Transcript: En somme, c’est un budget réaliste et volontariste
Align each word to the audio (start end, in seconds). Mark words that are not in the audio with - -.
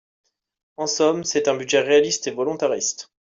En 0.77 0.87
somme, 0.87 1.23
c’est 1.25 1.47
un 1.47 1.53
budget 1.53 1.81
réaliste 1.81 2.25
et 2.25 2.31
volontariste 2.31 3.09